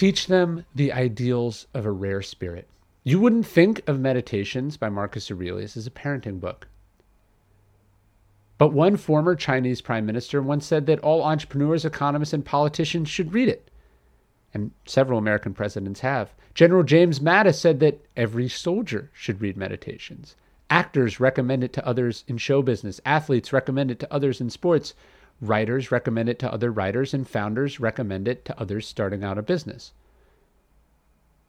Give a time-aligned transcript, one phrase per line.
[0.00, 2.66] Teach them the ideals of a rare spirit.
[3.04, 6.68] You wouldn't think of Meditations by Marcus Aurelius as a parenting book.
[8.56, 13.34] But one former Chinese prime minister once said that all entrepreneurs, economists, and politicians should
[13.34, 13.70] read it.
[14.54, 16.32] And several American presidents have.
[16.54, 20.34] General James Mattis said that every soldier should read Meditations.
[20.70, 23.02] Actors recommend it to others in show business.
[23.04, 24.94] Athletes recommend it to others in sports.
[25.40, 29.42] Writers recommend it to other writers, and founders recommend it to others starting out a
[29.42, 29.94] business.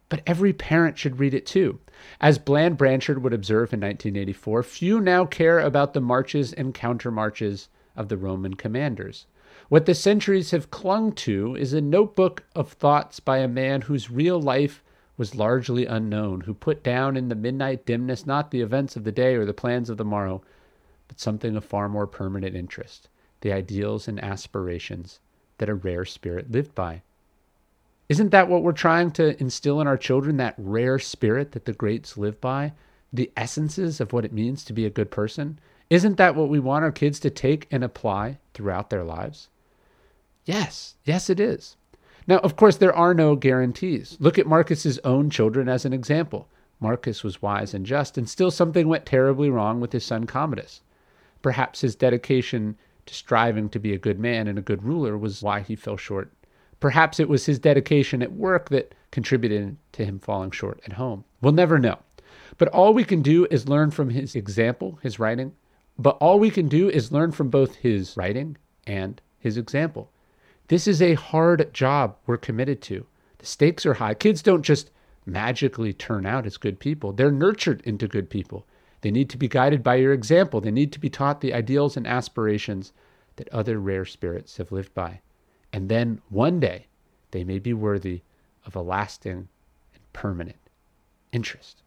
[0.07, 1.79] But every parent should read it too.
[2.19, 7.67] As Brand Blanshard would observe in 1984, few now care about the marches and countermarches
[7.95, 9.25] of the Roman commanders.
[9.67, 14.09] What the centuries have clung to is a notebook of thoughts by a man whose
[14.09, 14.83] real life
[15.17, 19.11] was largely unknown, who put down in the midnight dimness not the events of the
[19.11, 20.41] day or the plans of the morrow,
[21.09, 23.09] but something of far more permanent interest
[23.41, 25.19] the ideals and aspirations
[25.57, 27.01] that a rare spirit lived by.
[28.09, 31.73] Isn't that what we're trying to instill in our children, that rare spirit that the
[31.73, 32.73] greats live by?
[33.13, 35.59] The essences of what it means to be a good person?
[35.89, 39.49] Isn't that what we want our kids to take and apply throughout their lives?
[40.45, 41.75] Yes, yes, it is.
[42.27, 44.17] Now, of course, there are no guarantees.
[44.19, 46.47] Look at Marcus's own children as an example.
[46.79, 50.81] Marcus was wise and just, and still something went terribly wrong with his son Commodus.
[51.41, 52.75] Perhaps his dedication
[53.05, 55.97] to striving to be a good man and a good ruler was why he fell
[55.97, 56.31] short.
[56.79, 61.23] Perhaps it was his dedication at work that contributed to him falling short at home.
[61.41, 61.99] We'll never know.
[62.57, 65.53] But all we can do is learn from his example, his writing.
[65.97, 70.09] But all we can do is learn from both his writing and his example.
[70.67, 73.05] This is a hard job we're committed to.
[73.39, 74.13] The stakes are high.
[74.13, 74.91] Kids don't just
[75.25, 78.65] magically turn out as good people, they're nurtured into good people.
[79.01, 80.61] They need to be guided by your example.
[80.61, 82.93] They need to be taught the ideals and aspirations
[83.35, 85.21] that other rare spirits have lived by.
[85.73, 86.87] And then one day
[87.31, 88.21] they may be worthy
[88.65, 89.47] of a lasting
[89.93, 90.57] and permanent
[91.31, 91.81] interest.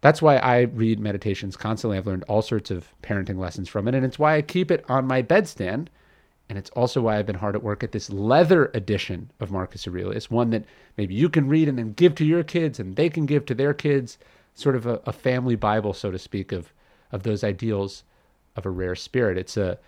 [0.00, 1.98] That's why I read meditations constantly.
[1.98, 4.84] I've learned all sorts of parenting lessons from it, and it's why I keep it
[4.88, 5.88] on my bedstand.
[6.48, 9.86] And it's also why I've been hard at work at this leather edition of Marcus
[9.86, 10.64] Aurelius, one that
[10.96, 13.54] maybe you can read and then give to your kids and they can give to
[13.54, 14.16] their kids
[14.58, 16.72] sort of a, a family Bible, so to speak, of
[17.10, 18.04] of those ideals
[18.56, 19.38] of a rare spirit.
[19.38, 19.78] It's a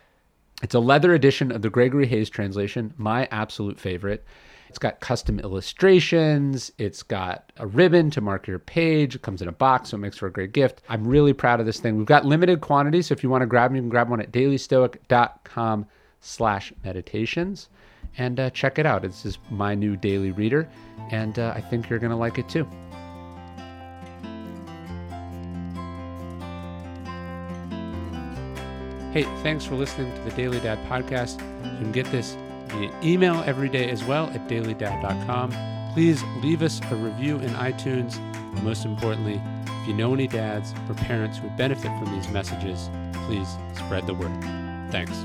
[0.62, 4.24] it's a leather edition of the Gregory Hays translation, my absolute favorite.
[4.68, 6.70] It's got custom illustrations.
[6.78, 9.16] It's got a ribbon to mark your page.
[9.16, 10.82] It comes in a box, so it makes for a great gift.
[10.88, 11.96] I'm really proud of this thing.
[11.96, 14.20] We've got limited quantities, so if you want to grab them, you can grab one
[14.20, 15.86] at dailystoic.com
[16.20, 17.68] slash meditations
[18.18, 19.02] and uh, check it out.
[19.02, 20.68] This is my new daily reader,
[21.10, 22.68] and uh, I think you're going to like it too.
[29.12, 31.40] Hey, thanks for listening to the Daily Dad podcast.
[31.64, 32.36] You can get this
[32.68, 35.52] via email every day as well at dailydad.com.
[35.94, 38.18] Please leave us a review in iTunes.
[38.18, 42.28] And most importantly, if you know any dads or parents who would benefit from these
[42.28, 42.88] messages,
[43.26, 44.30] please spread the word.
[44.92, 45.24] Thanks.